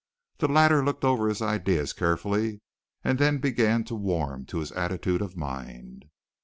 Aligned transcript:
The 0.39 0.47
latter 0.47 0.83
looked 0.83 1.03
over 1.05 1.27
his 1.29 1.43
ideas 1.43 1.93
carefully 1.93 2.61
and 3.03 3.19
then 3.19 3.37
began 3.37 3.83
to 3.83 3.93
warm 3.93 4.45
to 4.47 4.57
his 4.57 4.71
attitude 4.71 5.21
of 5.21 5.37
mind. 5.37 6.05